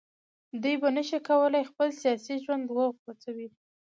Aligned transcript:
دوی 0.61 0.75
به 0.81 0.89
نه 0.97 1.03
شي 1.09 1.19
کولای 1.27 1.69
خپل 1.71 1.89
سیاسي 2.01 2.35
ژوند 2.43 2.65
وغځوي 2.69 3.47